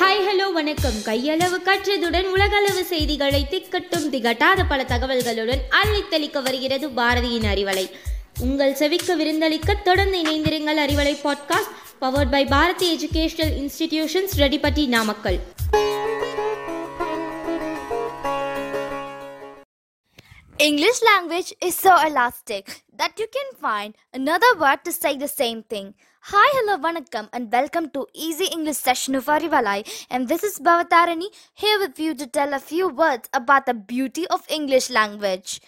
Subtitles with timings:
[0.00, 0.94] Hi hello வணக்கம்.
[1.04, 7.90] கையளவு கற்றதுடன் உலகளவு செய்திகளை திக்கட்டும் திகட்டாத பல தகவல்களுடன் அள்ளித்தளிக்க வருகிறது பாரதியின் அறிவலை.
[8.40, 15.38] உங்கள் செவிக்க விருந்தளிக்க தொடர்ந்து இணைந்திருங்கள் Arivalai podcast powered by Bharathi educational institutions Reddipatti Namakkal
[20.66, 25.62] English language is so elastic that you can find another word to say the same
[25.62, 25.94] thing.
[26.22, 29.86] Hi, hello, vanakkam, and welcome to Easy English session of Arivalai.
[30.10, 34.26] And this is Bhavatarani here with you to tell a few words about the beauty
[34.26, 35.60] of English language.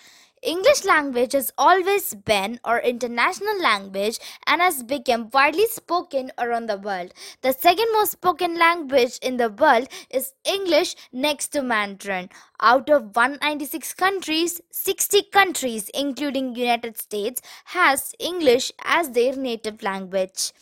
[0.42, 6.76] English language has always been our international language and has become widely spoken around the
[6.76, 7.12] world.
[7.42, 12.30] The second most spoken language in the world is English next to Mandarin.
[12.60, 20.52] Out of 196 countries, 60 countries including United States has English as their native language.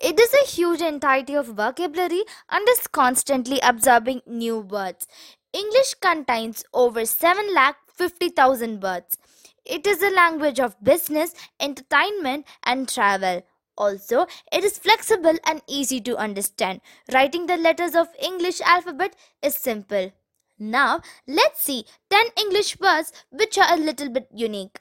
[0.00, 5.08] It is a huge entity of vocabulary and is constantly absorbing new words.
[5.52, 9.18] English contains over 7 lakh 50,000 words.
[9.64, 13.42] It is a language of business, entertainment, and travel.
[13.76, 16.80] Also, it is flexible and easy to understand.
[17.12, 20.12] Writing the letters of English alphabet is simple.
[20.58, 24.80] Now, let's see 10 English words which are a little bit unique.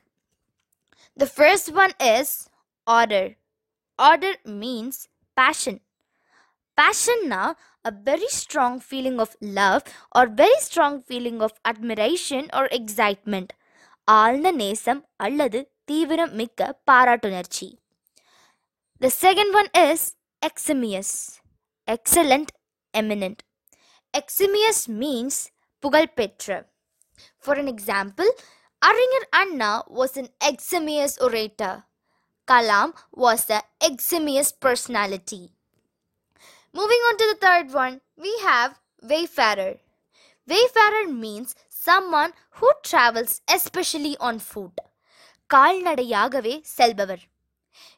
[1.15, 2.49] The first one is
[2.87, 3.35] ardor.
[3.99, 5.81] Ardor means passion
[6.76, 9.82] Passion now a very strong feeling of love
[10.14, 13.52] or very strong feeling of admiration or excitement.
[14.08, 17.68] ஆழ்ந்த நேசம் அல்லது தீவிரம் மிக்க பாராட்டுணர்ச்சி
[19.00, 20.00] The second one is
[20.42, 21.40] eximious.
[21.88, 22.48] Excellent,
[22.94, 23.38] eminent.
[24.14, 25.36] Eximious means
[25.78, 26.46] புகழ்பெற்ற.
[27.44, 28.30] For an example,
[28.82, 31.74] அறிஞர் அண்ணா was an eximious orator.
[32.48, 32.92] Kalam
[33.24, 35.44] was an eximious personality.
[36.72, 39.80] Moving on to the third one, we have wayfarer.
[40.46, 44.78] Wayfarer means someone who travels especially on foot.
[45.54, 47.22] கால்நடையாகவே செல்பவர்.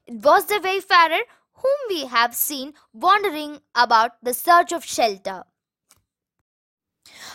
[0.06, 1.22] It was the wayfarer
[1.62, 5.40] whom we have seen wandering about the search of shelter.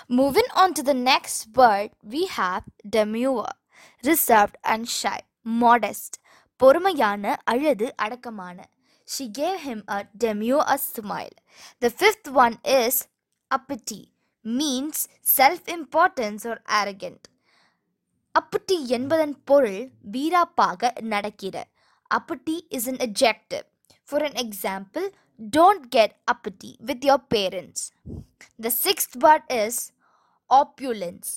[0.08, 3.52] Moving on to the next word, we have demure,
[4.02, 6.14] reserved and shy, modest,
[6.56, 8.70] பொறுமையான அல்லது அடக்கமான.
[9.04, 11.36] She gave him a demure smile.
[11.82, 12.94] The fifth one is
[13.48, 14.02] uppity,
[14.44, 14.98] means
[15.38, 17.22] self-importance or arrogant.
[18.40, 21.68] uppity என்பதன் பொருள் வீராப்பாக நடக்கிற.
[22.16, 23.66] Uppity is an adjective.
[24.04, 25.08] For an example,
[25.58, 27.82] don't get uppity with your parents.
[28.64, 29.76] The sixth word is
[30.50, 31.28] opulence.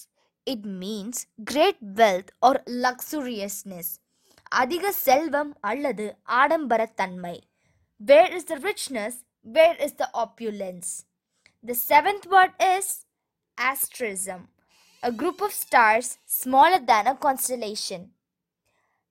[0.51, 1.13] It means
[1.51, 3.89] great wealth or luxuriousness.
[4.49, 7.43] அதிக செல்வம் அல்லது ஆடம்பரத்தன்மை.
[8.00, 9.24] where is the richness?
[9.42, 11.06] Where is the opulence?
[11.64, 13.06] The seventh word is
[13.58, 14.50] asterism,
[15.02, 18.12] a group of stars smaller than a constellation.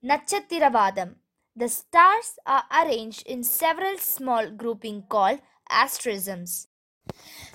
[0.04, 1.16] Natchatiravaadam.
[1.56, 6.69] The stars are arranged in several small grouping called asterisms.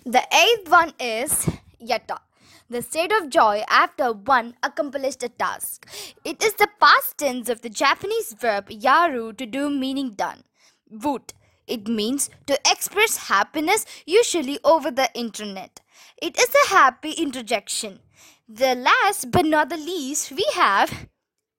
[0.03, 1.47] The eighth one is
[1.79, 2.17] yatta,
[2.69, 5.87] the state of joy after one accomplished a task.
[6.25, 10.43] It is the past tense of the Japanese verb yaru to do meaning done.
[10.91, 11.33] Woot.
[11.67, 15.79] It means to express happiness, usually over the internet.
[16.21, 17.99] It is a happy interjection.
[18.47, 21.07] The last but not the least, we have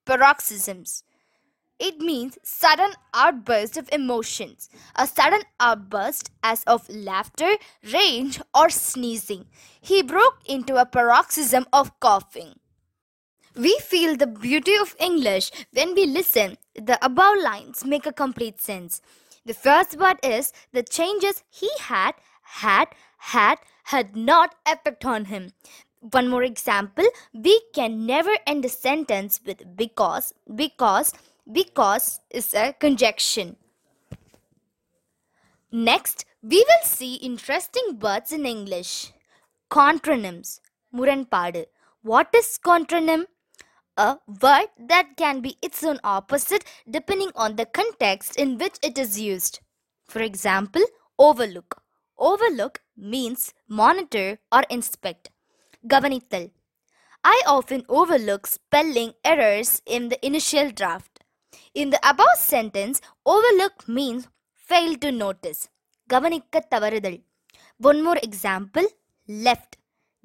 [0.05, 1.05] paroxysms.
[1.79, 4.69] It means sudden outburst of emotions.
[4.95, 7.57] A sudden outburst as of laughter,
[7.93, 9.47] rage, or sneezing.
[9.81, 12.61] He broke into a paroxysm of coughing.
[13.57, 16.59] We feel the beauty of English when we listen.
[16.75, 19.03] The above lines make a complete sense.
[19.46, 22.88] The first word is the changes he had, had,
[23.18, 25.54] had, had not effect on him.
[26.00, 31.14] One more example, we can never end a sentence with because, because,
[31.52, 33.56] because is a conjunction.
[35.72, 39.12] Next, we will see interesting words in English.
[39.70, 40.60] Contronyms.
[40.98, 41.64] முரண்பாடு.
[42.12, 43.24] What is contronym?
[43.98, 48.98] A word that can be its own opposite depending on the context in which it
[48.98, 49.60] is used.
[50.08, 50.86] For example,
[51.18, 51.82] overlook.
[52.18, 55.26] Overlook means monitor or inspect.
[55.94, 56.52] கவனித்தல்.
[57.22, 61.16] I often overlook spelling errors in the initial draft.
[61.74, 64.28] In the above sentence, overlook means
[64.70, 65.62] fail to notice.
[66.06, 67.20] கவனிக்க தவறுதல்.
[67.78, 68.88] One more example,
[69.26, 69.74] left,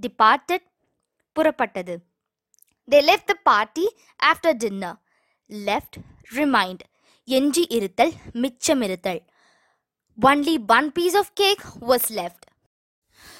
[0.00, 0.62] departed,
[1.35, 1.94] புறப்பட்டது.
[2.87, 3.87] They left the party
[4.20, 4.99] after dinner.
[5.49, 5.99] Left,
[6.41, 6.81] remind.
[7.38, 9.23] எஞ்சி இருத்தல், மிச்சமிருத்தல்.
[10.31, 12.43] Only one piece of cake was left.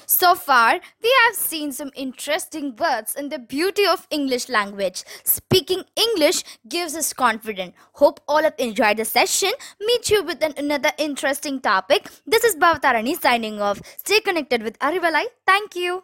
[0.05, 0.71] So far,
[1.01, 5.03] we have seen some interesting words in the beauty of English language.
[5.23, 7.73] Speaking English gives us confidence.
[7.93, 9.51] Hope all have enjoyed the session.
[9.79, 12.09] Meet you with an, another interesting topic.
[12.25, 13.81] This is Bhavatarani signing off.
[13.97, 15.25] Stay connected with Arivalai.
[15.45, 16.03] Thank you.